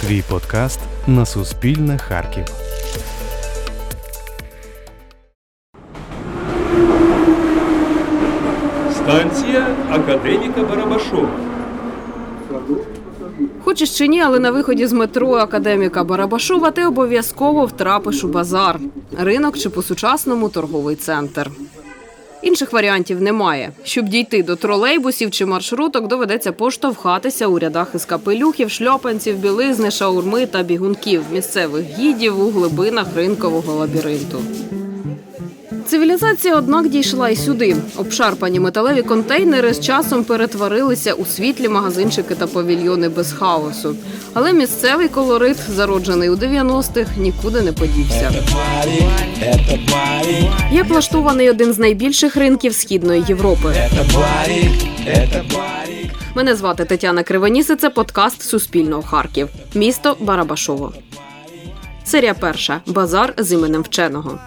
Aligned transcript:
Твій 0.00 0.22
подкаст 0.28 0.80
на 1.06 1.26
Суспільне 1.26 1.98
Харків. 1.98 2.44
Станція 8.92 9.66
академіка 9.90 10.62
Барабашова. 10.62 11.28
Хочеш 13.64 13.98
чи 13.98 14.08
ні, 14.08 14.20
але 14.20 14.38
на 14.38 14.50
виході 14.50 14.86
з 14.86 14.92
метро 14.92 15.34
академіка 15.34 16.04
Барабашова 16.04 16.70
ти 16.70 16.86
обов'язково 16.86 17.66
втрапиш 17.66 18.24
у 18.24 18.28
базар, 18.28 18.80
ринок 19.18 19.58
чи 19.58 19.70
по-сучасному 19.70 20.48
торговий 20.48 20.96
центр. 20.96 21.50
Інших 22.42 22.72
варіантів 22.72 23.22
немає. 23.22 23.72
Щоб 23.84 24.08
дійти 24.08 24.42
до 24.42 24.56
тролейбусів 24.56 25.30
чи 25.30 25.46
маршруток, 25.46 26.08
доведеться 26.08 26.52
поштовхатися 26.52 27.46
у 27.46 27.58
рядах 27.58 27.88
із 27.94 28.04
капелюхів, 28.04 28.70
шльопанців, 28.70 29.36
білизни, 29.36 29.90
шаурми 29.90 30.46
та 30.46 30.62
бігунків 30.62 31.22
місцевих 31.32 31.84
гідів 31.98 32.40
у 32.40 32.50
глибинах 32.50 33.06
ринкового 33.16 33.74
лабіринту. 33.74 34.42
Цивілізація, 35.90 36.56
однак, 36.56 36.88
дійшла 36.88 37.28
і 37.28 37.36
сюди. 37.36 37.76
Обшарпані 37.96 38.60
металеві 38.60 39.02
контейнери 39.02 39.74
з 39.74 39.80
часом 39.80 40.24
перетворилися 40.24 41.12
у 41.12 41.24
світлі 41.26 41.68
магазинчики 41.68 42.34
та 42.34 42.46
павільйони 42.46 43.08
без 43.08 43.32
хаосу. 43.32 43.96
Але 44.34 44.52
місцевий 44.52 45.08
колорит, 45.08 45.56
зароджений 45.68 46.30
у 46.30 46.34
90-х, 46.34 47.16
нікуди 47.16 47.60
не 47.60 47.72
подівся. 47.72 48.32
Як 50.72 50.88
влаштований 50.88 51.50
один 51.50 51.72
з 51.72 51.78
найбільших 51.78 52.36
ринків 52.36 52.74
східної 52.74 53.24
Європи. 53.28 53.74
Мене 56.34 56.56
звати 56.56 56.84
Тетяна 56.84 57.22
Кривоніс, 57.22 57.70
і 57.70 57.76
Це 57.76 57.90
подкаст 57.90 58.42
Суспільного 58.42 59.02
Харків. 59.02 59.48
Місто 59.74 60.16
Барабашово. 60.20 60.92
Серія 62.04 62.34
перша. 62.34 62.80
Базар 62.86 63.34
з 63.38 63.52
іменем 63.52 63.82
вченого. 63.82 64.38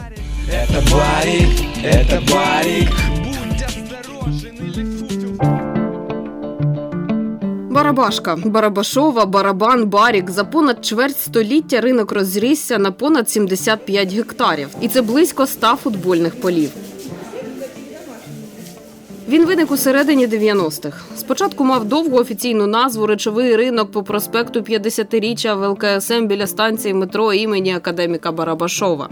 Барабашка, 7.69 8.38
Барабашова, 8.45 9.25
Барабан, 9.25 9.85
Барік. 9.85 10.31
За 10.31 10.44
понад 10.44 10.85
чверть 10.85 11.19
століття 11.19 11.81
ринок 11.81 12.11
розрісся 12.11 12.77
на 12.77 12.91
понад 12.91 13.30
75 13.30 14.13
гектарів. 14.13 14.67
І 14.81 14.88
це 14.88 15.02
близько 15.02 15.47
100 15.47 15.67
футбольних 15.67 16.41
полів. 16.41 16.69
Він 19.30 19.45
виник 19.45 19.72
у 19.72 19.78
середині 19.78 20.28
90-х. 20.28 20.97
Спочатку 21.17 21.63
мав 21.63 21.85
довгу 21.85 22.17
офіційну 22.17 22.67
назву 22.67 23.07
Речовий 23.07 23.55
ринок 23.55 23.91
по 23.91 24.03
проспекту 24.03 24.59
50-річчя 24.59 25.55
в 25.55 25.69
ЛКСМ 25.69 26.25
біля 26.25 26.47
станції 26.47 26.94
метро 26.94 27.33
імені 27.33 27.75
академіка 27.75 28.31
Барабашова. 28.31 29.09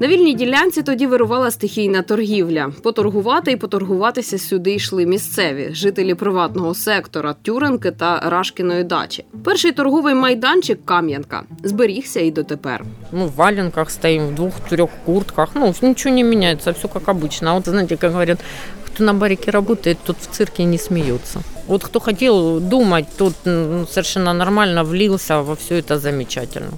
На 0.00 0.08
вільній 0.08 0.34
ділянці 0.34 0.82
тоді 0.82 1.06
вирувала 1.06 1.50
стихійна 1.50 2.02
торгівля. 2.02 2.72
Поторгувати 2.82 3.52
і 3.52 3.56
поторгуватися 3.56 4.38
сюди 4.38 4.74
йшли 4.74 5.06
місцеві 5.06 5.68
жителі 5.72 6.14
приватного 6.14 6.74
сектора, 6.74 7.34
Тюренки 7.42 7.90
та 7.90 8.20
Рашкіної 8.20 8.84
дачі. 8.84 9.24
Перший 9.44 9.72
торговий 9.72 10.14
майданчик 10.14 10.84
Кам'янка 10.84 11.42
зберігся 11.64 12.20
і 12.20 12.30
дотепер. 12.30 12.84
Мы 13.12 13.26
в 13.26 13.34
валенках 13.34 13.90
стоим, 13.90 14.26
в 14.26 14.34
двух-трех 14.34 14.90
куртках. 15.04 15.48
Ну, 15.54 15.74
ничего 15.82 16.14
не 16.14 16.24
меняется, 16.24 16.72
все 16.72 16.88
как 16.88 17.08
обычно. 17.08 17.50
А 17.50 17.54
вот, 17.54 17.64
знаете, 17.64 17.96
как 17.96 18.12
говорят, 18.12 18.38
кто 18.86 19.04
на 19.04 19.14
барике 19.14 19.50
работает, 19.50 19.98
тот 20.04 20.16
в 20.16 20.26
цирке 20.26 20.64
не 20.64 20.78
смеется. 20.78 21.40
Вот 21.68 21.84
кто 21.84 22.00
хотел 22.00 22.60
думать, 22.60 23.06
тот 23.16 23.34
м, 23.46 23.86
совершенно 23.88 24.34
нормально 24.34 24.84
влился 24.84 25.42
во 25.42 25.54
все 25.54 25.78
это 25.78 25.98
замечательно. 25.98 26.70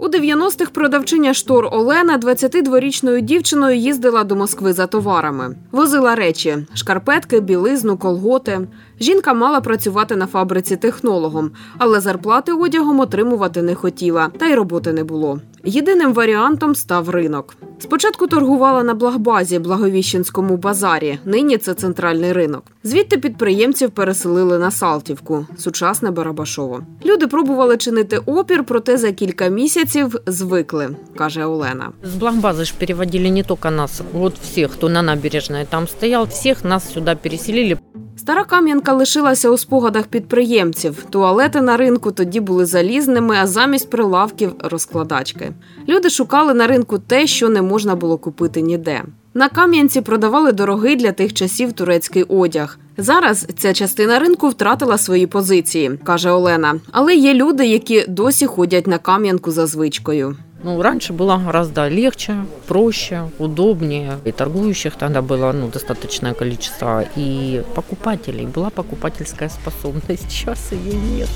У 0.00 0.08
90-х 0.08 0.70
продавчиня 0.70 1.34
штор 1.34 1.68
Олена 1.72 2.18
22-річною 2.18 3.20
дівчиною 3.20 3.76
їздила 3.76 4.24
до 4.24 4.36
Москви 4.36 4.72
за 4.72 4.86
товарами. 4.86 5.56
Возила 5.72 6.14
речі: 6.14 6.66
шкарпетки, 6.74 7.40
білизну, 7.40 7.96
колготи. 7.96 8.60
Жінка 9.00 9.34
мала 9.34 9.60
працювати 9.60 10.16
на 10.16 10.26
фабриці 10.26 10.76
технологом, 10.76 11.50
але 11.78 12.00
зарплати 12.00 12.52
одягом 12.52 13.00
отримувати 13.00 13.62
не 13.62 13.74
хотіла, 13.74 14.28
та 14.38 14.46
й 14.46 14.54
роботи 14.54 14.92
не 14.92 15.04
було. 15.04 15.40
Єдиним 15.64 16.12
варіантом 16.12 16.74
став 16.74 17.10
ринок. 17.10 17.56
Спочатку 17.78 18.26
торгувала 18.26 18.82
на 18.82 18.94
Благбазі, 18.94 19.58
Благовіщенському 19.58 20.56
базарі. 20.56 21.18
Нині 21.24 21.58
це 21.58 21.74
центральний 21.74 22.32
ринок. 22.32 22.62
Звідти 22.82 23.18
підприємців 23.18 23.90
переселили 23.90 24.58
на 24.58 24.70
Салтівку, 24.70 25.46
сучасне 25.58 26.10
Барабашово. 26.10 26.82
Люди 27.04 27.26
пробували 27.26 27.76
чинити 27.76 28.18
опір, 28.18 28.64
проте 28.64 28.96
за 28.96 29.12
кілька 29.12 29.48
місяців 29.48 30.16
звикли, 30.26 30.88
каже 31.16 31.44
Олена. 31.44 31.92
С 32.04 32.14
Блахбазы 32.14 32.64
ж 32.64 32.74
переводили 32.78 33.30
не 33.30 33.42
только 33.42 33.70
нас, 33.70 34.02
вот 34.12 34.34
всех, 34.42 34.72
кто 34.72 34.88
на 34.88 35.02
набережной 35.02 35.66
там 35.70 35.88
стоял, 35.88 36.26
всех 36.26 36.64
нас 36.64 36.92
сюда 36.92 37.14
переселили. 37.14 37.78
Стара 38.28 38.44
Кам'янка 38.44 38.92
лишилася 38.92 39.50
у 39.50 39.58
спогадах 39.58 40.06
підприємців. 40.06 41.04
Туалети 41.10 41.60
на 41.60 41.76
ринку 41.76 42.12
тоді 42.12 42.40
були 42.40 42.66
залізними, 42.66 43.36
а 43.36 43.46
замість 43.46 43.90
прилавків 43.90 44.52
розкладачки. 44.58 45.52
Люди 45.88 46.10
шукали 46.10 46.54
на 46.54 46.66
ринку 46.66 46.98
те, 46.98 47.26
що 47.26 47.48
не 47.48 47.62
можна 47.62 47.94
було 47.94 48.18
купити 48.18 48.60
ніде. 48.60 49.02
На 49.34 49.48
Кам'янці 49.48 50.00
продавали 50.00 50.52
дорогий 50.52 50.96
для 50.96 51.12
тих 51.12 51.34
часів 51.34 51.72
турецький 51.72 52.22
одяг. 52.22 52.78
Зараз 52.98 53.46
ця 53.58 53.72
частина 53.72 54.18
ринку 54.18 54.48
втратила 54.48 54.98
свої 54.98 55.26
позиції, 55.26 55.98
каже 56.04 56.30
Олена. 56.30 56.80
Але 56.92 57.14
є 57.14 57.34
люди, 57.34 57.66
які 57.66 58.04
досі 58.08 58.46
ходять 58.46 58.86
на 58.86 58.98
Кам'янку 58.98 59.50
за 59.50 59.66
звичкою. 59.66 60.36
Ну, 60.63 60.81
раньше 60.81 61.11
было 61.11 61.37
гораздо 61.37 61.89
легче, 61.89 62.45
проще, 62.67 63.29
удобнее. 63.37 64.17
И 64.23 64.31
торгующих 64.31 64.95
тогда 64.95 65.21
было 65.21 65.51
ну, 65.51 65.67
достаточное 65.67 66.33
количество, 66.33 67.03
и 67.17 67.63
покупателей. 67.75 68.45
Была 68.45 68.69
покупательская 68.69 69.49
способность. 69.49 70.31
Сейчас 70.31 70.71
ее 70.71 70.93
нет. 70.93 71.29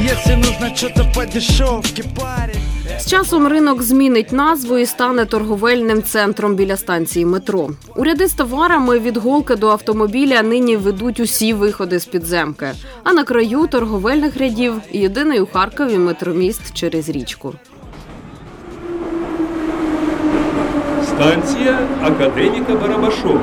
Если 0.00 0.34
нужно 0.34 0.74
что-то 0.76 1.04
по 1.14 1.26
дешевке, 1.26 2.04
парень 2.16 2.60
З 2.98 3.06
часом 3.06 3.48
ринок 3.48 3.82
змінить 3.82 4.32
назву 4.32 4.78
і 4.78 4.86
стане 4.86 5.24
торговельним 5.24 6.02
центром 6.02 6.54
біля 6.54 6.76
станції 6.76 7.26
метро. 7.26 7.70
У 7.96 8.04
ряди 8.04 8.28
з 8.28 8.32
товарами 8.32 8.98
від 8.98 9.16
голки 9.16 9.56
до 9.56 9.68
автомобіля 9.68 10.42
нині 10.42 10.76
ведуть 10.76 11.20
усі 11.20 11.52
виходи 11.52 11.98
з 11.98 12.04
підземки. 12.04 12.72
А 13.04 13.12
на 13.12 13.24
краю 13.24 13.66
торговельних 13.66 14.36
рядів 14.36 14.74
єдиний 14.92 15.40
у 15.40 15.46
Харкові 15.46 15.98
метроміст 15.98 16.74
через 16.74 17.08
річку. 17.08 17.54
Станція 21.04 21.78
академіка 22.02 22.74
Барабашова. 22.74 23.40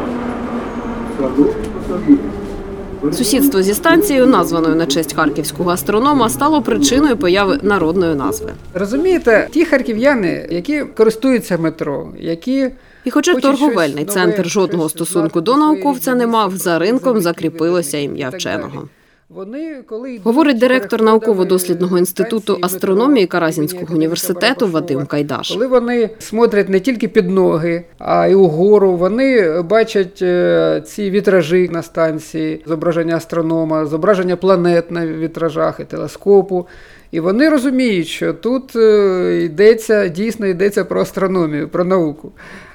Сусідство 3.13 3.61
зі 3.61 3.73
станцією, 3.73 4.27
названою 4.27 4.75
на 4.75 4.85
честь 4.85 5.15
харківського 5.15 5.71
астронома, 5.71 6.29
стало 6.29 6.61
причиною 6.61 7.17
появи 7.17 7.59
народної 7.61 8.15
назви. 8.15 8.53
Розумієте, 8.73 9.47
ті 9.51 9.65
харків'яни, 9.65 10.47
які 10.51 10.81
користуються 10.81 11.57
метро, 11.57 12.09
які 12.19 12.69
І 13.05 13.11
хоча 13.11 13.33
торговельний 13.33 14.05
центр 14.05 14.47
жодного 14.47 14.89
стосунку 14.89 15.41
до 15.41 15.57
науковця 15.57 16.15
не 16.15 16.27
мав, 16.27 16.55
за 16.55 16.79
ринком 16.79 17.21
закріпилося 17.21 17.97
ім'я 17.97 18.29
вченого. 18.29 18.87
Вони, 19.29 19.83
коли 19.87 20.19
Говорить 20.23 20.59
директор 20.59 21.01
науково-дослідного 21.01 21.97
інституту 21.97 22.57
астрономії 22.61 23.27
Каразінського 23.27 23.95
університету 23.95 24.67
Вадим 24.67 25.05
Кайдаш. 25.05 25.51
Коли 25.51 25.67
вони 25.67 26.09
смотрять 26.19 26.69
не 26.69 26.79
тільки 26.79 27.07
під 27.07 27.29
ноги, 27.29 27.83
а 27.97 28.27
й 28.27 28.33
угору, 28.33 28.95
вони 28.95 29.61
бачать 29.61 30.21
е, 30.21 30.83
ці 30.85 31.11
вітражі 31.11 31.69
на 31.69 31.83
станції, 31.83 32.63
зображення 32.65 33.15
астронома, 33.15 33.85
зображення 33.85 34.35
планет 34.35 34.91
на 34.91 35.07
вітражах 35.07 35.79
і 35.79 35.83
телескопу. 35.83 36.67
І 37.11 37.19
вони 37.19 37.49
розуміють, 37.49 38.07
що 38.07 38.33
тут 38.33 38.75
е, 38.75 39.41
йдеться, 39.43 40.07
дійсно 40.07 40.47
йдеться 40.47 40.85
про 40.85 41.01
астрономію, 41.01 41.69
про 41.69 41.83
науку, 41.83 42.31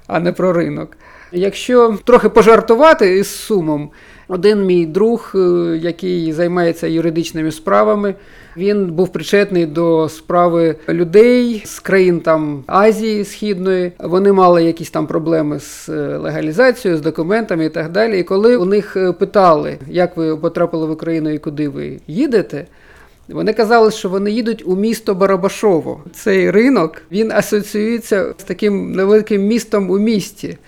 а 0.07 0.21
не 0.21 0.33
про 0.33 0.53
ринок. 0.53 0.97
Якщо 1.33 1.99
трохи 2.05 2.29
пожартувати 2.29 3.19
із 3.19 3.29
сумом, 3.29 3.91
один 4.31 4.67
мій 4.67 4.87
друг, 4.87 5.33
е, 5.35 5.39
який 5.83 6.33
займається 6.33 6.87
юридичними 6.87 7.53
справами, 7.53 8.15
він 8.57 8.87
був 8.87 9.09
причетний 9.09 9.67
до 9.67 10.09
справи 10.09 10.77
людей 10.89 11.63
з 11.67 11.81
країн 11.81 12.21
там 12.21 12.65
Азії 12.67 13.25
Східної. 13.25 13.93
Вони 13.99 14.33
мали 14.33 14.65
якісь 14.65 14.91
там 14.91 15.07
проблеми 15.07 15.61
з 15.61 15.89
е, 15.89 16.17
легалізацією, 16.17 16.99
з 16.99 17.01
документами 17.01 17.65
і 17.65 17.69
так 17.69 17.93
далі. 17.93 18.21
І 18.21 18.23
коли 18.23 18.57
у 18.57 18.65
них 18.65 18.97
е, 18.97 19.13
питали, 19.13 19.79
як 19.89 20.17
ви 20.17 20.37
потрапили 20.37 20.87
в 20.87 20.91
Україну 20.91 21.31
і 21.31 21.39
куди 21.39 21.69
ви 21.69 22.01
їдете, 22.07 22.67
Вони 23.29 23.53
казали, 23.53 23.91
що 23.91 24.09
вони 24.09 24.31
їдуть 24.31 24.63
у 24.67 24.77
місто 24.77 25.15
Барабашово. 25.15 26.01
Цей 26.13 26.51
ринок 26.51 27.03
він 27.13 27.33
асоціюється 27.33 28.35
з 28.39 28.43
таким 28.43 28.93
невеликим 28.93 29.43
містом 29.43 29.91
у 29.91 29.99
місті. 29.99 30.59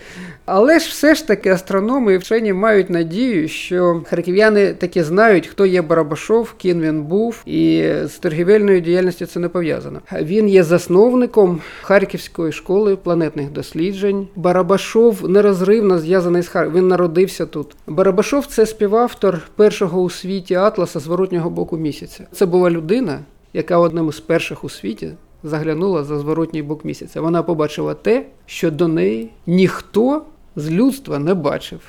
Але 0.44 0.78
ж 0.78 0.88
все 0.88 1.14
ж 1.14 1.26
таки 1.26 1.50
астрономи 1.50 2.14
і 2.14 2.18
вчені 2.18 2.52
мають 2.52 2.90
надію, 2.90 3.48
що 3.48 4.02
харків'яни 4.06 4.72
таки 4.72 5.04
знають, 5.04 5.46
хто 5.46 5.66
є 5.66 5.82
Барабашов, 5.82 6.52
ким 6.52 6.80
він 6.80 7.02
був, 7.02 7.42
і 7.46 7.92
з 8.04 8.12
торгівельною 8.12 8.80
діяльністю 8.80 9.26
це 9.26 9.40
не 9.40 9.48
пов'язано. 9.48 10.00
Він 10.20 10.48
є 10.48 10.64
засновником 10.64 11.60
Харківської 11.82 12.52
школи 12.52 12.96
планетних 12.96 13.52
досліджень. 13.52 14.28
Барабашов 14.36 15.30
нерозривно 15.30 15.98
зв'язаний 15.98 16.42
з 16.42 16.48
Харковом. 16.48 16.78
Він 16.78 16.88
народився 16.88 17.46
тут. 17.46 17.76
Барабашов 17.86 18.46
це 18.46 18.66
співавтор 18.66 19.40
першого 19.56 20.02
у 20.02 20.10
світі 20.10 20.54
атласа 20.54 21.00
зворотнього 21.00 21.50
боку 21.50 21.76
місяця. 21.76 22.26
Це 22.32 22.46
була 22.46 22.70
людина, 22.70 23.18
яка 23.52 23.78
одним 23.78 24.08
із 24.08 24.20
перших 24.20 24.64
у 24.64 24.68
світі 24.68 25.10
заглянула 25.44 26.04
за 26.04 26.18
зворотній 26.18 26.62
бок 26.62 26.84
місяця. 26.84 27.20
Вона 27.20 27.42
побачила 27.42 27.94
те, 27.94 28.26
що 28.46 28.70
до 28.70 28.88
неї 28.88 29.30
ніхто 29.46 30.22
з 30.56 30.70
людства 30.70 31.18
не 31.18 31.34
бачив. 31.34 31.80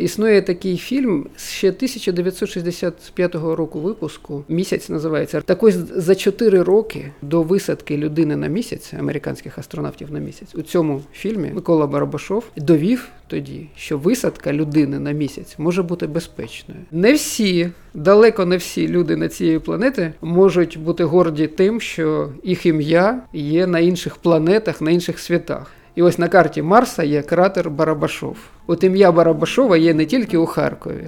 Існує 0.00 0.42
такий 0.42 0.76
фільм 0.76 1.26
ще 1.36 1.68
1965 1.68 3.34
року 3.34 3.80
випуску. 3.80 4.44
Місяць 4.48 4.88
називається. 4.88 5.40
Так 5.40 5.62
ось 5.62 5.74
за 5.96 6.14
4 6.14 6.62
роки 6.62 7.12
до 7.22 7.42
висадки 7.42 7.96
людини 7.96 8.36
на 8.36 8.46
місяць, 8.46 8.94
американських 8.98 9.58
астронавтів 9.58 10.12
на 10.12 10.18
місяць, 10.18 10.54
у 10.54 10.62
цьому 10.62 11.02
фільмі 11.12 11.50
Микола 11.54 11.86
Барабашов 11.86 12.44
довів 12.56 13.08
тоді, 13.26 13.66
що 13.76 13.98
висадка 13.98 14.52
людини 14.52 14.98
на 14.98 15.12
місяць 15.12 15.54
може 15.58 15.82
бути 15.82 16.06
безпечною. 16.06 16.80
Не 16.90 17.12
всі, 17.12 17.70
далеко 17.94 18.46
не 18.46 18.56
всі 18.56 18.88
люди 18.88 19.16
на 19.16 19.28
цієї 19.28 19.58
планети 19.58 20.12
можуть 20.20 20.78
бути 20.78 21.04
горді 21.04 21.46
тим, 21.46 21.80
що 21.80 22.32
їх 22.44 22.66
ім'я 22.66 23.22
є 23.32 23.66
на 23.66 23.78
інших 23.78 24.16
планетах, 24.16 24.80
на 24.80 24.90
інших 24.90 25.18
світах. 25.18 25.72
І 25.94 26.02
ось 26.02 26.18
на 26.18 26.28
карті 26.28 26.62
Марса 26.62 27.02
є 27.02 27.22
кратер 27.22 27.70
Барабашов. 27.70 28.36
От 28.66 28.84
ім'я 28.84 29.12
Барабашова 29.12 29.76
є 29.76 29.94
не 29.94 30.06
тільки 30.06 30.38
у 30.38 30.46
Харкові, 30.46 31.06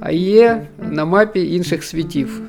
а 0.00 0.10
є 0.12 0.66
на 0.78 1.04
мапі 1.04 1.54
інших 1.54 1.84
світів. 1.84 2.40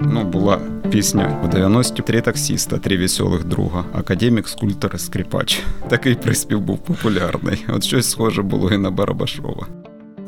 Ну, 0.00 0.24
була 0.24 0.60
пісня 0.90 1.40
у 1.44 1.46
90-ті 1.46 2.02
«Три 2.02 2.20
таксіста, 2.20 2.78
три 2.78 2.98
веселих 2.98 3.44
друга, 3.44 3.84
академік, 3.92 4.48
скульптор, 4.48 4.90
і 4.94 4.98
скрипач. 4.98 5.62
Такий 5.88 6.14
приспів 6.14 6.60
був 6.60 6.78
популярний. 6.78 7.64
От 7.68 7.84
щось 7.84 8.10
схоже 8.10 8.42
було 8.42 8.70
і 8.70 8.78
на 8.78 8.90
Барабашова. 8.90 9.66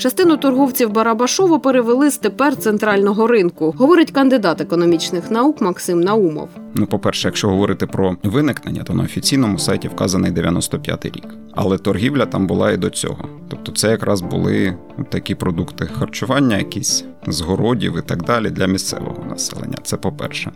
Частину 0.00 0.36
торговців 0.36 0.90
Барабашово 0.90 1.60
перевели 1.60 2.10
з 2.10 2.18
тепер 2.18 2.56
центрального 2.56 3.26
ринку, 3.26 3.74
говорить 3.78 4.10
кандидат 4.10 4.60
економічних 4.60 5.30
наук 5.30 5.60
Максим 5.60 6.00
Наумов. 6.00 6.48
Ну, 6.74 6.86
по-перше, 6.86 7.28
якщо 7.28 7.48
говорити 7.48 7.86
про 7.86 8.16
виникнення, 8.22 8.82
то 8.82 8.94
на 8.94 9.02
офіційному 9.02 9.58
сайті 9.58 9.88
вказаний 9.88 10.32
95-й 10.32 11.08
рік. 11.08 11.26
Але 11.62 11.78
торгівля 11.78 12.26
там 12.26 12.46
була 12.46 12.72
і 12.72 12.76
до 12.76 12.90
цього. 12.90 13.28
Тобто 13.48 13.72
це 13.72 13.90
якраз 13.90 14.20
були 14.20 14.74
такі 15.08 15.34
продукти 15.34 15.86
харчування, 15.86 16.56
якісь 16.56 17.04
з 17.26 17.40
городів 17.40 17.98
і 17.98 18.02
так 18.02 18.22
далі 18.22 18.50
для 18.50 18.66
місцевого 18.66 19.24
населення. 19.30 19.76
Це 19.82 19.96
по-перше. 19.96 20.52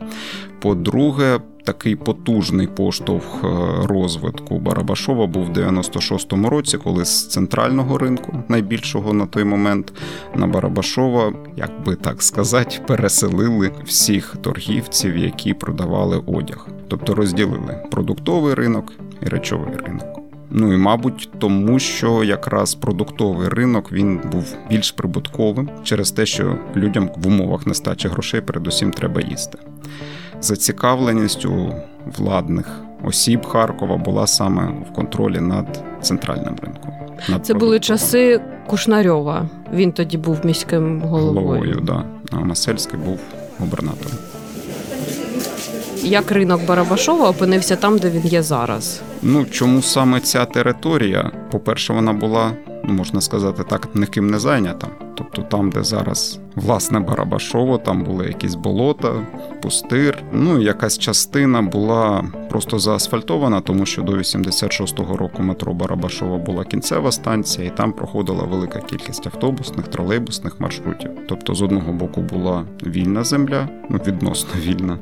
По-друге, 0.61 1.41
такий 1.65 1.97
потужний 1.97 2.67
поштовх 2.67 3.45
е, 3.45 3.49
розвитку 3.87 4.59
Барабашова 4.59 5.27
був 5.27 5.45
в 5.45 5.51
96-му 5.51 6.51
році, 6.51 6.79
коли 6.79 7.05
з 7.05 7.29
центрального 7.29 7.99
ринку, 7.99 8.43
найбільшого 8.49 9.13
на 9.13 9.27
той 9.27 9.45
момент, 9.45 9.93
на 10.35 10.47
Барабашова, 10.47 11.33
як 11.57 11.71
би 11.87 11.95
так 11.95 12.23
сказати, 12.23 12.77
переселили 12.87 13.71
всіх 13.85 14.37
торгівців, 14.41 15.17
які 15.17 15.55
продавали 15.55 16.23
одяг. 16.27 16.69
Тобто 16.89 17.15
розділили 17.15 17.89
продуктовий 17.91 18.55
ринок 18.55 18.93
і 19.23 19.27
речовий 19.27 19.77
ринок. 19.87 20.14
Ну 20.57 20.73
і 20.73 20.77
мабуть, 20.77 21.29
тому 21.39 21.79
що 21.79 22.25
якраз 22.25 22.75
продуктовий 22.75 23.49
ринок 23.49 23.93
він 23.93 24.21
був 24.33 24.57
більш 24.71 24.91
прибутковим 24.93 25.71
через 25.83 26.11
те, 26.11 26.27
що 26.27 26.57
людям 26.77 27.11
в 27.17 27.27
умовах 27.27 27.67
нестачі 27.67 28.09
грошей 28.09 28.41
передусім 28.41 28.91
треба 28.91 29.21
їсти. 29.21 29.59
Зацікавленість 30.41 31.47
у 31.47 31.75
владних 32.19 32.81
осіб 33.05 33.47
Харкова 33.47 33.97
була 33.97 34.27
саме 34.27 34.69
в 34.91 34.93
контролі 34.93 35.41
над 35.41 35.85
центральним 36.03 36.57
ринком. 36.63 36.93
Над 37.29 37.47
Це 37.47 37.55
були 37.55 37.81
часи 37.81 38.41
Кушнарьова. 38.67 39.49
Він 39.73 39.93
тоді 39.93 40.19
був 40.19 40.47
міським 40.47 41.01
головою. 41.01 41.47
головою. 41.47 41.81
Да. 41.83 42.05
А 42.31 42.37
Масельський 42.37 42.99
був 42.99 43.19
губернатором. 43.59 44.19
Як 46.03 46.33
ринок 46.33 46.61
Барабашова 46.67 47.29
опинився 47.29 47.77
там, 47.77 47.99
де 47.99 48.11
він 48.11 48.27
є 48.27 48.43
зараз. 48.43 49.03
Ну 49.27 49.45
чому 49.45 49.83
саме 49.83 50.21
ця 50.21 50.45
територія? 50.45 51.31
По-перше, 51.51 51.93
вона 51.93 52.13
була, 52.13 52.53
можна 52.89 53.21
сказати 53.21 53.65
так, 53.69 53.89
ніким 53.95 54.31
не 54.31 54.39
зайнята. 54.39 54.89
Тобто 55.15 55.43
там, 55.43 55.71
де 55.71 55.85
зараз 55.85 56.41
власне 56.55 57.01
Барабашово, 57.01 57.79
там 57.79 58.05
були 58.05 58.27
якісь 58.27 58.55
болота, 58.55 59.27
пустир. 59.63 60.23
Ну 60.33 60.61
якась 60.61 60.99
частина 60.99 61.63
була 61.63 62.25
просто 62.51 62.79
заасфальтована, 62.79 63.61
тому 63.61 63.87
що 63.87 64.03
до 64.03 64.13
86-го 64.13 65.17
року 65.17 65.43
метро 65.43 65.75
Барабашова 65.75 66.39
була 66.39 66.65
кінцева 66.65 67.13
станція, 67.13 67.67
і 67.67 67.77
там 67.77 67.93
проходила 67.93 68.45
велика 68.45 68.81
кількість 68.81 69.27
автобусних, 69.27 69.89
тролейбусних 69.89 70.61
маршрутів. 70.61 71.11
Тобто, 71.29 71.55
з 71.55 71.63
одного 71.63 71.93
боку 71.93 72.21
була 72.21 72.65
вільна 72.87 73.25
земля, 73.25 73.69
ну 73.91 74.01
відносно 74.07 74.61
вільна, 74.61 74.99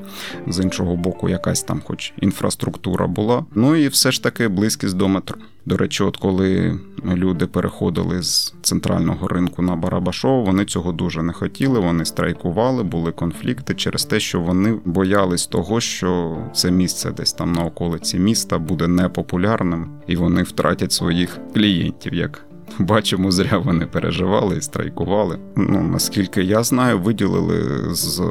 з 0.47 0.65
іншого 0.65 0.97
боку, 0.97 1.29
якась 1.29 1.63
там, 1.63 1.83
хоч 1.85 2.13
інфраструктура 2.21 3.07
була. 3.07 3.45
Ну 3.55 3.77
і 3.77 3.89
все 3.89 4.13
ж 4.13 4.23
таки 4.23 4.49
близькість 4.49 4.97
до 4.97 5.09
метро. 5.09 5.39
До 5.67 5.77
речі, 5.77 6.03
от 6.03 6.17
коли 6.17 6.81
люди 7.05 7.47
переходили 7.47 8.23
з 8.23 8.55
центрального 8.63 9.29
ринку 9.29 9.63
на 9.63 9.77
Барабашово, 9.77 10.43
вони 10.43 10.65
цього 10.65 10.93
дуже 10.93 11.23
не 11.23 11.33
хотіли. 11.33 11.81
Вони 11.81 12.05
страйкували, 12.05 12.83
були 12.83 13.13
конфлікти 13.13 13.75
через 13.75 14.05
те, 14.05 14.21
що 14.21 14.41
вони 14.41 14.79
боялись 14.85 15.47
того, 15.47 15.81
що 15.81 16.39
це 16.55 16.71
місце 16.71 17.11
десь 17.11 17.33
там 17.33 17.53
на 17.53 17.65
околиці 17.65 18.19
міста 18.19 18.59
буде 18.59 18.89
непопулярним, 18.89 19.91
і 20.07 20.17
вони 20.17 20.43
втратять 20.43 20.93
своїх 20.93 21.39
клієнтів. 21.55 22.15
як 22.15 22.52
Бачимо, 22.79 23.31
зря 23.31 23.59
вони 23.59 23.87
переживали 23.87 24.57
і 24.57 24.61
страйкували. 24.61 25.39
Ну 25.57 25.83
наскільки 25.83 26.43
я 26.43 26.63
знаю, 26.63 26.99
виділили 26.99 27.81
з 27.95 28.23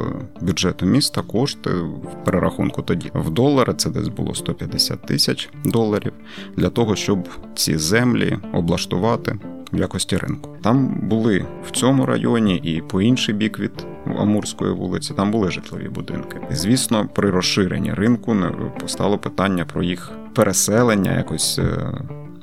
бюджету 0.41 0.85
міста 0.85 1.21
кошти 1.21 1.69
в 1.69 2.25
перерахунку 2.25 2.81
тоді 2.81 3.11
в 3.13 3.29
долари. 3.29 3.73
Це 3.73 3.89
десь 3.89 4.07
було 4.07 4.35
150 4.35 5.01
тисяч 5.01 5.49
доларів 5.65 6.13
для 6.57 6.69
того, 6.69 6.95
щоб 6.95 7.29
ці 7.55 7.77
землі 7.77 8.37
облаштувати 8.53 9.39
в 9.73 9.77
якості 9.77 10.17
ринку. 10.17 10.49
Там 10.63 10.99
були 11.09 11.45
в 11.67 11.71
цьому 11.71 12.05
районі 12.05 12.57
і 12.57 12.81
по 12.81 13.01
інший 13.01 13.35
бік 13.35 13.59
від 13.59 13.71
Амурської 14.05 14.73
вулиці. 14.73 15.13
Там 15.13 15.31
були 15.31 15.51
житлові 15.51 15.89
будинки. 15.89 16.37
І, 16.51 16.55
звісно, 16.55 17.09
при 17.13 17.29
розширенні 17.29 17.93
ринку 17.93 18.33
не 18.33 18.51
постало 18.79 19.17
питання 19.17 19.65
про 19.65 19.83
їх 19.83 20.11
переселення 20.33 21.17
якось. 21.17 21.59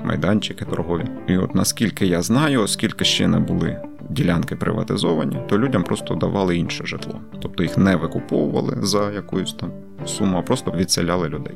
Майданчики 0.08 0.64
торгові. 0.64 1.04
І 1.28 1.36
от 1.36 1.54
наскільки 1.54 2.06
я 2.06 2.22
знаю, 2.22 2.62
оскільки 2.62 3.04
ще 3.04 3.28
не 3.28 3.38
були 3.38 3.80
ділянки 4.10 4.56
приватизовані, 4.56 5.38
то 5.48 5.58
людям 5.58 5.82
просто 5.82 6.14
давали 6.14 6.56
інше 6.56 6.86
житло. 6.86 7.20
Тобто 7.42 7.62
їх 7.62 7.78
не 7.78 7.96
викуповували 7.96 8.76
за 8.82 9.10
якусь 9.10 9.54
там 9.54 9.72
суму, 10.06 10.38
а 10.38 10.42
просто 10.42 10.70
відселяли 10.70 11.28
людей. 11.28 11.54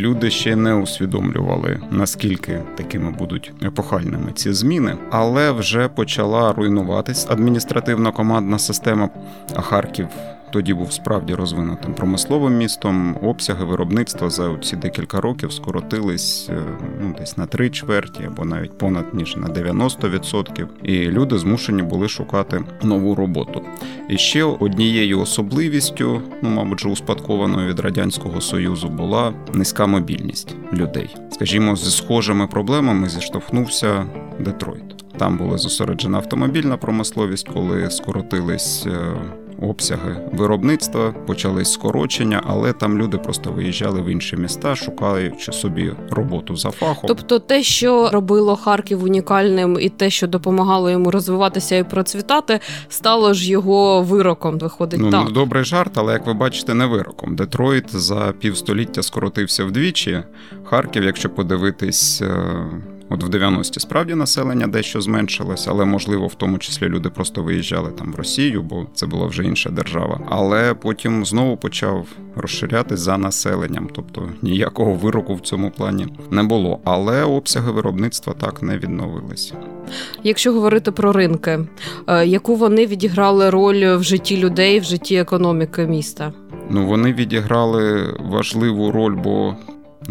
Люди 0.00 0.30
ще 0.30 0.56
не 0.56 0.74
усвідомлювали, 0.74 1.80
наскільки 1.90 2.62
такими 2.76 3.10
будуть 3.10 3.52
епохальними 3.62 4.32
ці 4.34 4.52
зміни, 4.52 4.96
але 5.10 5.52
вже 5.52 5.88
почала 5.88 6.52
руйнуватись 6.52 7.28
адміністративно-командна 7.28 8.58
система. 8.58 9.08
А 9.54 9.60
Харків 9.60 10.06
тоді 10.52 10.74
був 10.74 10.92
справді 10.92 11.34
розвинутим 11.34 11.94
промисловим 11.94 12.56
містом. 12.56 13.16
Обсяги 13.22 13.64
виробництва 13.64 14.30
за 14.30 14.56
ці 14.62 14.76
декілька 14.76 15.20
років 15.20 15.52
скоротились 15.52 16.48
е, 16.50 16.62
ну, 17.00 17.14
десь 17.18 17.36
на 17.36 17.46
три 17.46 17.70
чверті 17.70 18.24
або 18.26 18.44
навіть 18.44 18.78
понад 18.78 19.14
ніж 19.14 19.36
на 19.36 19.46
90%. 19.46 20.66
І 20.82 20.98
люди 20.98 21.38
змушені 21.38 21.82
були 21.82 22.08
шукати 22.08 22.64
нову 22.82 23.14
роботу. 23.14 23.62
І 24.08 24.18
ще 24.18 24.44
однією 24.44 25.20
особливістю, 25.20 26.22
ну 26.42 26.48
мабуть, 26.50 26.80
же 26.80 26.88
успадкованою 26.88 27.68
від 27.68 27.80
радянського 27.80 28.40
союзу, 28.40 28.88
була 28.88 29.32
низька 29.54 29.86
мобільність 29.90 30.54
людей. 30.72 31.16
Скажімо, 31.30 31.76
зі 31.76 31.90
схожими 31.90 32.46
проблемами 32.46 33.08
зіштовхнувся 33.08 34.06
Детройт. 34.40 34.96
Там 35.18 35.38
була 35.38 35.58
зосереджена 35.58 36.18
автомобільна 36.18 36.76
промисловість, 36.76 37.48
коли 37.48 37.90
скоротились 37.90 38.86
е, 38.86 39.14
обсяги 39.62 40.16
виробництва, 40.32 41.14
почались 41.26 41.72
скорочення, 41.72 42.42
але 42.46 42.72
там 42.72 42.98
люди 42.98 43.18
просто 43.18 43.50
виїжджали 43.50 44.02
в 44.02 44.06
інші 44.06 44.36
міста, 44.36 44.76
шукаючи 44.76 45.52
собі 45.52 45.92
роботу 46.10 46.56
за 46.56 46.70
фахом. 46.70 47.08
Тобто 47.08 47.38
те, 47.38 47.62
що 47.62 48.10
робило 48.12 48.56
Харків 48.56 49.04
унікальним, 49.04 49.78
і 49.80 49.88
те, 49.88 50.10
що 50.10 50.26
допомагало 50.26 50.90
йому 50.90 51.10
розвиватися 51.10 51.76
і 51.76 51.84
процвітати, 51.84 52.60
стало 52.88 53.34
ж 53.34 53.50
його 53.50 54.02
вироком. 54.02 54.58
Виходить 54.58 55.00
Ну, 55.02 55.10
так. 55.10 55.32
добрий 55.32 55.64
жарт, 55.64 55.92
але 55.98 56.12
як 56.12 56.26
ви 56.26 56.34
бачите, 56.34 56.74
не 56.74 56.86
вироком. 56.86 57.36
Детройт 57.36 57.96
за 57.96 58.32
півстоліття 58.38 59.02
скоротився 59.02 59.64
вдвічі. 59.64 60.22
Харків, 60.64 61.04
якщо 61.04 61.30
подивитись. 61.30 62.22
От 63.12 63.22
в 63.24 63.28
90-ті 63.28 63.80
справді 63.80 64.14
населення 64.14 64.66
дещо 64.66 65.00
зменшилось, 65.00 65.68
але 65.68 65.84
можливо 65.84 66.26
в 66.26 66.34
тому 66.34 66.58
числі 66.58 66.88
люди 66.88 67.10
просто 67.10 67.42
виїжджали 67.42 67.90
там 67.90 68.12
в 68.12 68.14
Росію, 68.14 68.62
бо 68.62 68.86
це 68.94 69.06
була 69.06 69.26
вже 69.26 69.44
інша 69.44 69.70
держава. 69.70 70.20
Але 70.28 70.74
потім 70.74 71.24
знову 71.24 71.56
почав 71.56 72.06
розширятись 72.36 73.00
за 73.00 73.18
населенням, 73.18 73.88
тобто 73.92 74.28
ніякого 74.42 74.94
вироку 74.94 75.34
в 75.34 75.40
цьому 75.40 75.70
плані 75.70 76.06
не 76.30 76.42
було. 76.42 76.80
Але 76.84 77.22
обсяги 77.22 77.72
виробництва 77.72 78.34
так 78.40 78.62
не 78.62 78.78
відновилися. 78.78 79.54
Якщо 80.22 80.52
говорити 80.52 80.92
про 80.92 81.12
ринки, 81.12 81.58
е, 82.06 82.26
яку 82.26 82.54
вони 82.54 82.86
відіграли 82.86 83.50
роль 83.50 83.96
в 83.96 84.02
житті 84.02 84.36
людей, 84.36 84.80
в 84.80 84.84
житті 84.84 85.16
економіки 85.16 85.86
міста? 85.86 86.32
Ну, 86.70 86.86
вони 86.86 87.12
відіграли 87.12 88.14
важливу 88.20 88.92
роль, 88.92 89.14
бо, 89.24 89.56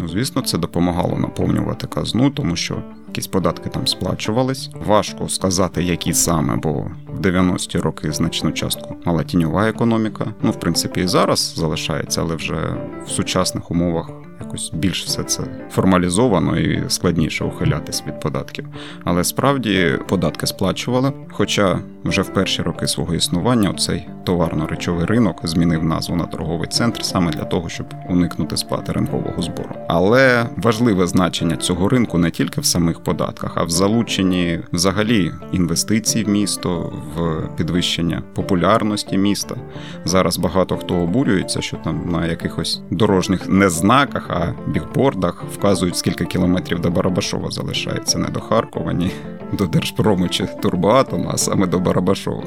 ну, 0.00 0.08
звісно, 0.08 0.42
це 0.42 0.58
допомагало 0.58 1.18
наповнювати 1.18 1.86
казну, 1.86 2.30
тому 2.30 2.56
що 2.56 2.82
якісь 3.08 3.26
податки 3.26 3.70
там 3.70 3.86
сплачувались. 3.86 4.70
Важко 4.86 5.28
сказати, 5.28 5.82
які 5.82 6.14
саме, 6.14 6.56
бо 6.56 6.72
в 7.08 7.20
90-ті 7.20 7.78
роки 7.78 8.12
значну 8.12 8.52
частку 8.52 8.96
мала 9.04 9.24
тіньова 9.24 9.68
економіка. 9.68 10.26
Ну, 10.42 10.50
в 10.50 10.60
принципі, 10.60 11.00
і 11.00 11.06
зараз 11.06 11.54
залишається, 11.56 12.20
але 12.20 12.34
вже 12.34 12.76
в 13.06 13.10
сучасних 13.10 13.70
умовах. 13.70 14.10
Якось 14.40 14.70
більш 14.74 15.04
все 15.04 15.24
це 15.24 15.42
формалізовано 15.70 16.58
і 16.58 16.84
складніше 16.88 17.44
ухилятись 17.44 18.02
від 18.06 18.20
податків. 18.20 18.66
Але 19.04 19.24
справді 19.24 19.98
податки 20.08 20.46
сплачували. 20.46 21.12
Хоча 21.32 21.78
вже 22.04 22.22
в 22.22 22.34
перші 22.34 22.62
роки 22.62 22.86
свого 22.86 23.14
існування 23.14 23.74
цей 23.74 24.08
товарно-речовий 24.24 25.04
ринок 25.04 25.40
змінив 25.44 25.84
назву 25.84 26.16
на 26.16 26.26
торговий 26.26 26.68
центр 26.68 27.04
саме 27.04 27.30
для 27.30 27.44
того, 27.44 27.68
щоб 27.68 27.86
уникнути 28.08 28.56
сплати 28.56 28.92
ринкового 28.92 29.42
збору. 29.42 29.70
Але 29.88 30.46
важливе 30.56 31.06
значення 31.06 31.56
цього 31.56 31.88
ринку 31.88 32.18
не 32.18 32.30
тільки 32.30 32.60
в 32.60 32.64
самих 32.64 33.00
податках, 33.00 33.52
а 33.54 33.64
в 33.64 33.70
залученні 33.70 34.60
взагалі 34.72 35.32
інвестицій 35.52 36.24
в 36.24 36.28
місто, 36.28 36.92
в 37.16 37.42
підвищення 37.56 38.22
популярності 38.34 39.18
міста. 39.18 39.56
Зараз 40.04 40.38
багато 40.38 40.76
хто 40.76 40.94
обурюється, 40.94 41.60
що 41.60 41.76
там 41.76 42.10
на 42.10 42.26
якихось 42.26 42.82
дорожніх 42.90 43.48
не 43.48 43.70
знаках, 43.70 44.26
а 44.30 44.54
бігбордах 44.70 45.44
вказують, 45.54 45.96
скільки 45.96 46.24
кілометрів 46.24 46.80
до 46.80 46.90
Барабашова 46.90 47.50
залишається 47.50 48.18
не 48.18 48.28
до 48.28 48.40
Харкова, 48.40 48.92
ні 48.92 49.10
до 49.52 49.66
Держпрому 49.66 50.28
чи 50.28 50.46
Турбоатома, 50.46 51.30
а 51.34 51.36
саме 51.36 51.66
до 51.66 51.78
Барабашова. 51.90 52.44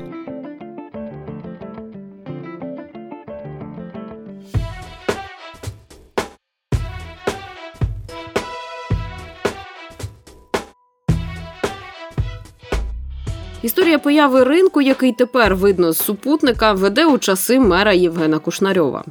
Історія 13.62 14.00
появи 14.00 14.44
ринку, 14.44 14.82
який 14.82 15.12
тепер 15.12 15.56
видно 15.56 15.92
з 15.92 15.98
супутника, 15.98 16.74
веде 16.74 17.06
у 17.06 17.18
часи 17.18 17.60
мера 17.60 17.94
Євгена 17.94 18.40
Кушнарьова. 18.40 19.04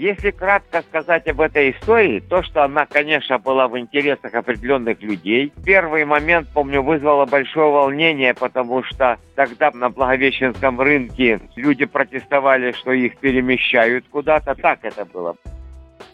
Если 0.00 0.30
кратко 0.30 0.80
сказать 0.80 1.28
об 1.28 1.42
этой 1.42 1.72
истории, 1.72 2.20
то, 2.20 2.42
что 2.42 2.64
она, 2.64 2.86
конечно, 2.86 3.38
была 3.38 3.68
в 3.68 3.78
интересах 3.78 4.32
определенных 4.32 5.02
людей. 5.02 5.52
Первый 5.62 6.06
момент, 6.06 6.48
помню, 6.54 6.80
вызвала 6.80 7.26
большое 7.26 7.70
волнение, 7.70 8.32
потому 8.32 8.82
что 8.82 9.18
тогда 9.34 9.70
на 9.74 9.90
Благовещенском 9.90 10.80
рынке 10.80 11.38
люди 11.54 11.84
протестовали, 11.84 12.72
что 12.72 12.92
их 12.92 13.18
перемещают 13.18 14.06
куда-то. 14.10 14.54
Так 14.54 14.78
это 14.84 15.04
было. 15.04 15.36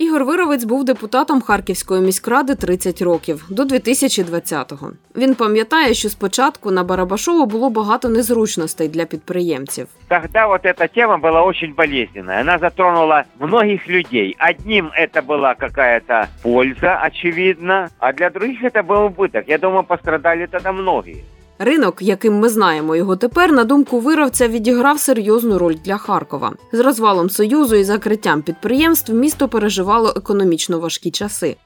Ігор 0.01 0.25
Вировець 0.25 0.63
був 0.63 0.83
депутатом 0.83 1.41
Харківської 1.41 2.01
міськради 2.01 2.55
30 2.55 3.01
років 3.01 3.45
до 3.49 3.63
2020-го. 3.63 4.91
Він 5.17 5.35
пам'ятає, 5.35 5.93
що 5.93 6.09
спочатку 6.09 6.71
на 6.71 6.83
Барабашово 6.83 7.45
було 7.45 7.69
багато 7.69 8.09
незручностей 8.09 8.87
для 8.87 9.05
підприємців. 9.05 9.87
Тогда 10.07 10.47
вот 10.47 10.65
эта 10.65 10.87
тема 10.95 11.17
была 11.17 11.41
очень 11.41 11.73
болезненная. 11.77 12.41
Она 12.41 12.57
затронула 12.57 13.23
многих 13.39 13.89
людей. 13.89 14.35
Одним 14.49 14.91
это 14.97 15.21
была 15.21 15.55
какая-то 15.55 16.27
польза, 16.43 16.99
очевидно, 17.05 17.89
а 17.99 18.13
для 18.13 18.29
других 18.29 18.63
это 18.63 18.83
был 18.83 19.05
убыток. 19.05 19.43
Я 19.47 19.57
думаю, 19.57 19.83
пострадали 19.83 20.47
тогда 20.47 20.71
многие. 20.71 21.23
Ринок, 21.58 21.96
яким 22.00 22.34
ми 22.34 22.48
знаємо 22.48 22.96
його 22.96 23.16
тепер, 23.16 23.52
на 23.52 23.64
думку 23.64 24.00
вировця, 24.00 24.48
відіграв 24.48 25.00
серйозну 25.00 25.58
роль 25.58 25.76
для 25.84 25.96
Харкова. 25.96 26.52
З 26.72 26.80
розвалом 26.80 27.30
союзу 27.30 27.76
і 27.76 27.84
закриттям 27.84 28.42
підприємств 28.42 29.12
місто 29.12 29.48
переживало 29.48 30.12
економічно 30.16 30.78
важкі 30.78 31.10
часи. 31.10 31.56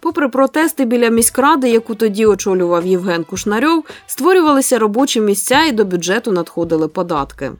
Попри 0.00 0.28
протести 0.28 0.84
біля 0.84 1.08
міськради, 1.08 1.68
яку 1.68 1.94
тоді 1.94 2.26
очолював 2.26 2.86
Євген 2.86 3.24
Кушнарьов, 3.24 3.84
створювалися 4.06 4.78
робочі 4.78 5.20
місця 5.20 5.64
і 5.64 5.72
до 5.72 5.84
бюджету 5.84 6.32
надходили 6.32 6.88
податки 6.88 7.52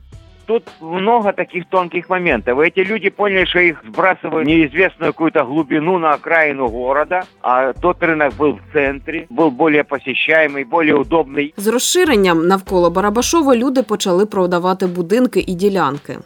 Тут 0.46 0.64
много 0.80 1.32
таких 1.32 1.68
тонких 1.68 2.08
моментов. 2.08 2.58
Эти 2.58 2.80
люди 2.80 3.08
поняли, 3.10 3.44
что 3.44 3.60
их 3.60 3.84
сбрасывают 3.86 4.46
в 4.46 4.50
неизвестную 4.50 5.12
какую-то 5.12 5.44
глубину 5.44 5.98
на 5.98 6.10
окраину 6.10 6.68
города, 6.68 7.22
а 7.40 7.72
тот 7.72 8.02
рынок 8.02 8.34
был 8.34 8.58
в 8.58 8.72
центре, 8.72 9.26
был 9.30 9.50
более 9.52 9.84
посещаемый, 9.84 10.64
более 10.64 10.96
удобный. 10.96 11.54
З 11.56 11.68
розширенням 11.68 12.48
навколо 12.48 12.90
Барабашова 12.90 13.56
люди 13.56 13.82
почали 13.82 14.26
продавати 14.26 14.86
будинки 14.86 15.40
і 15.40 15.54
ділянки. 15.54 16.18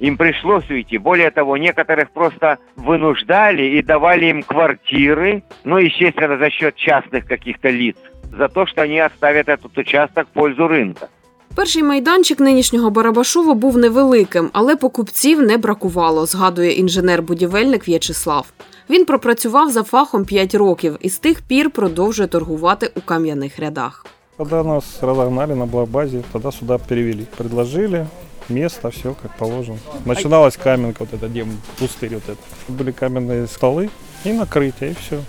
Им 0.00 0.16
пришлось 0.16 0.68
уйти. 0.70 0.98
Более 0.98 1.30
того, 1.30 1.56
некоторых 1.56 2.10
просто 2.10 2.56
вынуждали 2.76 3.78
и 3.78 3.82
давали 3.82 4.26
им 4.26 4.42
квартиры, 4.42 5.42
ну, 5.64 5.78
естественно, 5.78 6.38
за 6.38 6.50
счет 6.50 6.74
частных 6.74 7.26
каких-то 7.26 7.68
лиц, 7.68 7.96
за 8.36 8.48
то, 8.48 8.66
что 8.66 8.82
они 8.82 8.98
оставят 8.98 9.48
этот 9.48 9.78
участок 9.78 10.26
в 10.26 10.32
пользу 10.32 10.66
рынка. 10.66 11.08
Перший 11.56 11.82
майданчик 11.82 12.40
нинішнього 12.40 12.90
Барабашова 12.90 13.54
був 13.54 13.78
невеликим, 13.78 14.50
але 14.52 14.76
покупців 14.76 15.42
не 15.42 15.56
бракувало, 15.56 16.26
згадує 16.26 16.72
інженер-будівельник 16.82 17.88
В'ячеслав. 17.88 18.46
Він 18.90 19.04
пропрацював 19.04 19.70
за 19.70 19.82
фахом 19.82 20.24
5 20.24 20.54
років 20.54 20.96
і 21.00 21.08
з 21.08 21.18
тих 21.18 21.42
пір 21.42 21.70
продовжує 21.70 22.28
торгувати 22.28 22.90
у 22.96 23.00
кам'яних 23.00 23.58
рядах. 23.58 24.06
Когда 24.36 24.62
нас 24.62 25.02
разогнали 25.02 25.54
на 25.54 25.66
блокбазе, 25.66 26.22
тогда 26.32 26.52
сюда 26.52 26.78
перевели. 26.78 27.26
Предложили 27.36 28.06
место, 28.48 28.88
все 28.88 29.14
как 29.22 29.36
положено. 29.38 29.78
Начиналась 30.04 30.56
каменка, 30.56 31.04
вот 31.04 31.12
эта, 31.12 31.28
где 31.28 31.46
пустырь 31.78 32.14
вот 32.14 32.28
это. 32.28 32.38
Были 32.68 32.92
каменные 32.92 33.46
столы 33.46 33.90
и 34.24 34.32
накрытие, 34.32 34.90
и 34.90 34.94
все. 34.94 35.20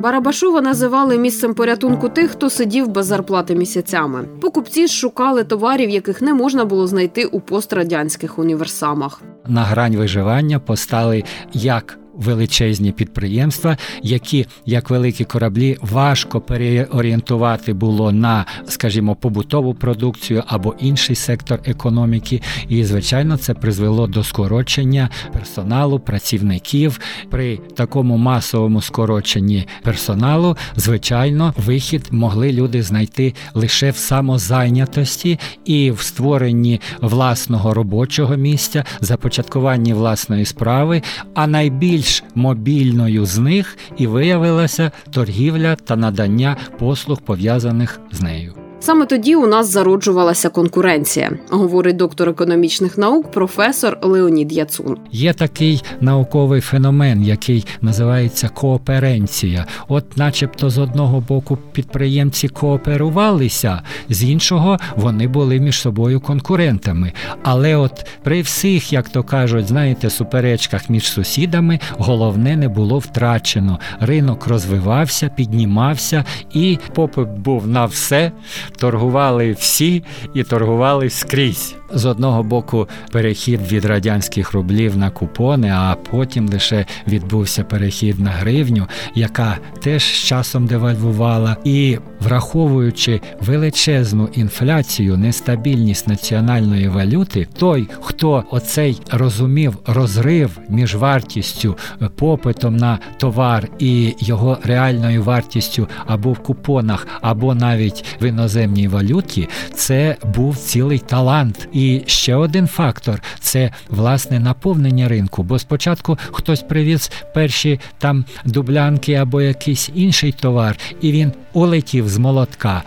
Барабашова 0.00 0.60
називали 0.60 1.18
місцем 1.18 1.54
порятунку 1.54 2.08
тих, 2.08 2.30
хто 2.30 2.50
сидів 2.50 2.88
без 2.88 3.06
зарплати 3.06 3.54
місяцями. 3.54 4.24
Покупці 4.40 4.88
шукали 4.88 5.44
товарів, 5.44 5.90
яких 5.90 6.22
не 6.22 6.34
можна 6.34 6.64
було 6.64 6.86
знайти 6.86 7.24
у 7.24 7.40
пострадянських 7.40 8.38
універсамах. 8.38 9.22
на 9.48 9.62
грань 9.62 9.96
виживання 9.96 10.58
постали 10.58 11.24
як 11.52 11.99
величезні 12.20 12.92
підприємства, 12.92 13.76
які, 14.02 14.46
як 14.66 14.90
великі 14.90 15.24
кораблі, 15.24 15.76
важко 15.80 16.40
переорієнтувати 16.40 17.72
було 17.72 18.12
на, 18.12 18.46
скажімо, 18.68 19.14
побутову 19.14 19.74
продукцію 19.74 20.42
або 20.46 20.74
інший 20.78 21.16
сектор 21.16 21.60
економіки. 21.64 22.42
І, 22.68 22.84
звичайно, 22.84 23.36
це 23.36 23.54
призвело 23.54 24.06
до 24.06 24.24
скорочення 24.24 25.08
персоналу, 25.32 26.00
працівників. 26.00 27.00
При 27.30 27.56
такому 27.56 28.16
масовому 28.16 28.80
скороченні 28.80 29.66
персоналу, 29.82 30.56
звичайно, 30.76 31.54
вихід 31.56 32.08
могли 32.10 32.52
люди 32.52 32.82
знайти 32.82 33.34
лише 33.54 33.90
в 33.90 33.96
самозайнятості 33.96 35.38
і 35.64 35.90
в 35.90 36.00
створенні 36.00 36.80
власного 37.00 37.74
робочого 37.74 38.36
місця, 38.36 38.84
започаткуванні 39.00 39.94
власної 39.94 40.44
справи, 40.44 41.02
а 41.34 41.46
найбільш 41.46 42.09
мобільною 42.34 43.26
з 43.26 43.38
них 43.38 43.78
і 43.98 44.06
виявилася 44.06 44.90
торгівля 45.10 45.76
та 45.76 45.96
надання 45.96 46.56
послуг 46.78 47.20
пов'язаних 47.20 48.00
з 48.12 48.20
нею. 48.20 48.59
Саме 48.82 49.06
тоді 49.06 49.36
у 49.36 49.46
нас 49.46 49.68
зароджувалася 49.72 50.48
конкуренція, 50.48 51.30
говорить 51.50 51.96
доктор 51.96 52.28
економічних 52.28 52.98
наук, 52.98 53.30
професор 53.30 53.98
Леонід 54.02 54.52
Яцун. 54.52 54.96
Є 55.12 55.32
такий 55.32 55.82
науковий 56.00 56.60
феномен, 56.60 57.22
який 57.22 57.66
називається 57.80 58.48
кооперенція. 58.48 59.66
От, 59.88 60.16
начебто, 60.16 60.70
з 60.70 60.78
одного 60.78 61.20
боку 61.20 61.58
підприємці 61.72 62.48
кооперувалися, 62.48 63.82
з 64.08 64.24
іншого 64.24 64.78
вони 64.96 65.28
були 65.28 65.60
між 65.60 65.80
собою 65.80 66.20
конкурентами. 66.20 67.12
Але 67.42 67.76
от 67.76 68.06
при 68.22 68.42
всіх, 68.42 68.92
як 68.92 69.08
то 69.08 69.22
кажуть, 69.22 69.66
знаєте, 69.66 70.10
суперечках 70.10 70.90
між 70.90 71.04
сусідами, 71.04 71.80
головне 71.98 72.56
не 72.56 72.68
було 72.68 72.98
втрачено. 72.98 73.78
Ринок 74.00 74.46
розвивався, 74.46 75.28
піднімався, 75.28 76.24
і 76.54 76.78
попит 76.94 77.28
був 77.28 77.66
на 77.66 77.84
все. 77.84 78.32
Торгували 78.76 79.52
всі 79.52 80.02
і 80.34 80.44
торгували 80.44 81.10
скрізь. 81.10 81.74
З 81.92 82.04
одного 82.06 82.42
боку, 82.42 82.88
перехід 83.12 83.72
від 83.72 83.84
радянських 83.84 84.52
рублів 84.52 84.96
на 84.96 85.10
купони, 85.10 85.70
а 85.74 85.96
потім 86.10 86.48
лише 86.48 86.86
відбувся 87.08 87.64
перехід 87.64 88.20
на 88.20 88.30
гривню, 88.30 88.86
яка 89.14 89.58
теж 89.82 90.02
з 90.02 90.24
часом 90.24 90.66
девальвувала. 90.66 91.56
І 91.64 91.98
враховуючи 92.20 93.20
величезну 93.40 94.28
інфляцію, 94.32 95.16
нестабільність 95.16 96.08
національної 96.08 96.88
валюти, 96.88 97.48
той, 97.58 97.88
хто 98.00 98.44
оцей 98.50 99.00
розумів 99.10 99.76
розрив 99.86 100.58
між 100.68 100.94
вартістю 100.94 101.76
е, 102.02 102.08
попитом 102.16 102.76
на 102.76 102.98
товар 103.18 103.68
і 103.78 104.14
його 104.18 104.58
реальною 104.64 105.22
вартістю 105.22 105.88
або 106.06 106.32
в 106.32 106.38
купонах, 106.38 107.06
або 107.20 107.54
навіть 107.54 108.04
в 108.22 108.24
іноземній 108.24 108.88
валюті, 108.88 109.48
це 109.74 110.16
був 110.34 110.56
цілий 110.56 110.98
талант. 110.98 111.68
І 111.80 112.02
ще 112.06 112.34
один 112.34 112.66
фактор 112.66 113.22
це 113.40 113.70
власне 113.88 114.40
наповнення 114.40 115.08
ринку. 115.08 115.42
Бо 115.42 115.58
спочатку 115.58 116.18
хтось 116.32 116.62
привіз 116.62 117.10
перші 117.34 117.80
там 117.98 118.24
дублянки 118.44 119.14
або 119.14 119.42
якийсь 119.42 119.90
інший 119.94 120.32
товар, 120.32 120.76
і 121.00 121.12
він 121.12 121.32
улетів 121.52 122.08
з 122.08 122.18
молотка. 122.18 122.82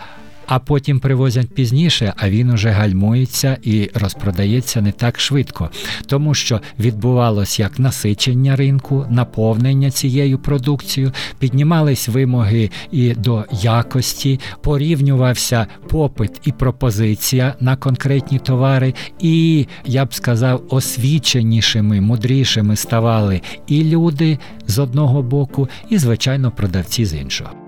А 0.46 0.58
потім 0.58 1.00
привозять 1.00 1.54
пізніше, 1.54 2.12
а 2.16 2.30
він 2.30 2.50
уже 2.50 2.70
гальмується 2.70 3.56
і 3.62 3.90
розпродається 3.94 4.80
не 4.80 4.92
так 4.92 5.20
швидко, 5.20 5.70
тому 6.06 6.34
що 6.34 6.60
відбувалось 6.78 7.60
як 7.60 7.78
насичення 7.78 8.56
ринку, 8.56 9.06
наповнення 9.10 9.90
цією 9.90 10.38
продукцією, 10.38 11.12
піднімались 11.38 12.08
вимоги 12.08 12.70
і 12.92 13.14
до 13.14 13.44
якості, 13.52 14.40
порівнювався 14.62 15.66
попит 15.88 16.40
і 16.44 16.52
пропозиція 16.52 17.54
на 17.60 17.76
конкретні 17.76 18.38
товари, 18.38 18.94
і 19.20 19.66
я 19.86 20.04
б 20.04 20.14
сказав, 20.14 20.62
освіченішими, 20.68 22.00
мудрішими 22.00 22.76
ставали 22.76 23.40
і 23.66 23.84
люди 23.84 24.38
з 24.66 24.78
одного 24.78 25.22
боку, 25.22 25.68
і 25.90 25.98
звичайно 25.98 26.50
продавці 26.50 27.04
з 27.04 27.14
іншого. 27.14 27.63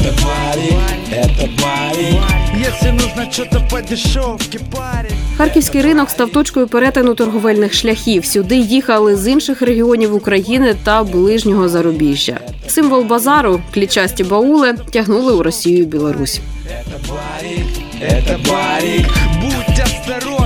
Это 0.00 0.12
парень, 0.22 0.78
это 1.10 1.48
парень 1.62 2.20
Если 2.58 2.90
нужно 2.90 3.30
что-то 3.32 3.60
по 3.70 3.82
дешевке, 3.82 4.58
парень 4.58 5.12
Харківський 5.36 5.82
ринок 5.82 6.10
став 6.10 6.30
точкою 6.30 6.68
перетину 6.68 7.14
торговельних 7.14 7.74
шляхів. 7.74 8.24
Сюди 8.24 8.56
їхали 8.56 9.16
з 9.16 9.28
інших 9.28 9.62
регіонів 9.62 10.14
України 10.14 10.74
та 10.84 11.04
ближнього 11.04 11.68
зарубіжжя. 11.68 12.40
Символ 12.68 13.02
базару, 13.04 13.60
клічасті 13.74 14.24
баули, 14.24 14.74
тягнули 14.92 15.32
у 15.32 15.42
Росію 15.42 15.78
і 15.78 15.86
Білорусь. 15.86 16.40
Это 16.66 16.98
барик, 17.08 17.66
это 18.00 18.38
барик 18.48 19.06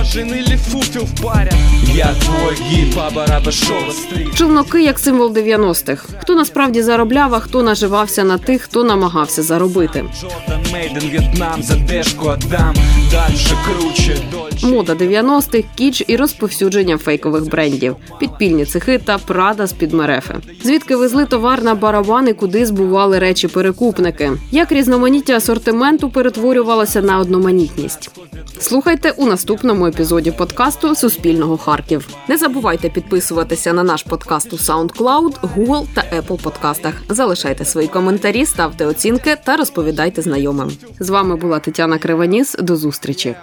Осторожен 0.06 0.34
или 0.34 0.56
фуфел 0.56 1.04
в 1.04 1.22
паре 1.22 1.52
Я 1.94 2.14
твой 2.14 2.56
гид 2.70 2.94
по 2.94 3.10
Барабашова 3.10 3.90
стрит 3.90 4.34
Челноки 4.34 4.82
як 4.84 4.98
символ 4.98 5.32
90-х. 5.32 6.08
Хто 6.20 6.34
насправді 6.34 6.82
заробляв, 6.82 7.34
а 7.34 7.40
хто 7.40 7.62
наживався 7.62 8.24
на 8.24 8.38
тих, 8.38 8.62
хто 8.62 8.84
намагався 8.84 9.42
заробити. 9.42 10.04
Джордан 10.20 10.72
Мейден 10.72 11.10
Вьетнам 11.10 11.62
За 11.62 11.76
дешку 11.76 12.28
отдам 12.28 12.74
Дальше 13.10 13.56
круче, 13.66 14.16
дольше 14.32 14.66
Мода 14.66 14.92
90-х, 14.94 15.68
кіч 15.74 16.04
і 16.06 16.16
розповсюдження 16.16 16.98
фейкових 16.98 17.48
брендів, 17.48 17.96
підпільні 18.20 18.64
цехи 18.64 18.98
та 18.98 19.18
прада 19.18 19.66
з 19.66 19.72
під 19.72 19.92
мерефи. 19.92 20.34
Звідки 20.62 20.96
везли 20.96 21.24
товар 21.24 21.64
на 21.64 21.74
барабани, 21.74 22.32
куди 22.32 22.66
збували 22.66 23.18
речі 23.18 23.48
перекупники? 23.48 24.32
Як 24.50 24.72
різноманіття 24.72 25.36
асортименту 25.36 26.10
перетворювалося 26.10 27.02
на 27.02 27.18
одноманітність? 27.18 28.10
Слухайте 28.58 29.10
у 29.10 29.26
наступному 29.26 29.86
епізоді 29.86 30.30
подкасту 30.30 30.94
Суспільного 30.94 31.56
Харків. 31.56 32.08
Не 32.28 32.36
забувайте 32.36 32.88
підписуватися 32.88 33.72
на 33.72 33.82
наш 33.82 34.02
подкаст 34.02 34.52
у 34.52 34.56
SoundCloud, 34.56 35.40
Google 35.56 35.86
та 35.94 36.04
Apple 36.20 36.42
подкастах. 36.42 36.94
Залишайте 37.08 37.64
свої 37.64 37.88
коментарі, 37.88 38.46
ставте 38.46 38.86
оцінки 38.86 39.36
та 39.44 39.56
розповідайте 39.56 40.22
знайомим. 40.22 40.72
З 41.00 41.10
вами 41.10 41.36
була 41.36 41.58
Тетяна 41.58 41.98
Криваніс. 41.98 42.56
До 42.58 42.76
зустрічі. 42.76 43.36